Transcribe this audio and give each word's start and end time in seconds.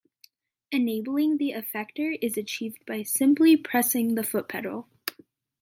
Enabling 0.71 1.37
the 1.37 1.53
effector 1.55 2.17
is 2.23 2.35
achieved 2.35 2.83
by 2.87 3.03
simply 3.03 3.55
pressing 3.55 4.15
the 4.15 4.23
foot 4.23 4.49
pedal. 4.49 4.87